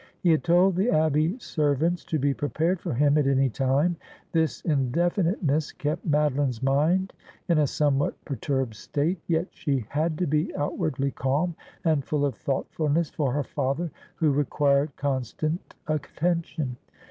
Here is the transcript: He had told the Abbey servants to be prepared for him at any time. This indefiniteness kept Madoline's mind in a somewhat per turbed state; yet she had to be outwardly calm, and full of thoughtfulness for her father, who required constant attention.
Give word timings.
He 0.23 0.31
had 0.31 0.43
told 0.43 0.75
the 0.75 0.89
Abbey 0.89 1.37
servants 1.37 2.03
to 2.05 2.17
be 2.17 2.33
prepared 2.33 2.79
for 2.81 2.95
him 2.95 3.19
at 3.19 3.27
any 3.27 3.49
time. 3.51 3.97
This 4.31 4.61
indefiniteness 4.63 5.71
kept 5.73 6.07
Madoline's 6.09 6.63
mind 6.63 7.13
in 7.47 7.59
a 7.59 7.67
somewhat 7.67 8.15
per 8.25 8.35
turbed 8.35 8.73
state; 8.73 9.19
yet 9.27 9.49
she 9.51 9.85
had 9.89 10.17
to 10.17 10.25
be 10.25 10.55
outwardly 10.55 11.11
calm, 11.11 11.53
and 11.85 12.03
full 12.03 12.25
of 12.25 12.33
thoughtfulness 12.33 13.11
for 13.11 13.31
her 13.33 13.43
father, 13.43 13.91
who 14.15 14.31
required 14.31 14.95
constant 14.97 15.75
attention. 15.85 16.77